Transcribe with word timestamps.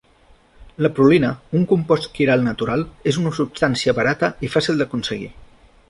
La 0.85 0.89
prolina, 0.99 1.29
un 1.59 1.67
compost 1.73 2.09
quiral 2.15 2.47
natural, 2.47 2.87
és 3.13 3.21
una 3.25 3.35
substància 3.41 3.97
barata 4.03 4.35
i 4.49 4.55
fàcil 4.57 4.83
d'aconseguir. 4.83 5.31